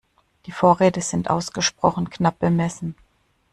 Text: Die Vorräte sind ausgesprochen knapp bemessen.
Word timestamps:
Die 0.47 0.51
Vorräte 0.51 0.99
sind 0.99 1.29
ausgesprochen 1.29 2.09
knapp 2.09 2.39
bemessen. 2.39 2.95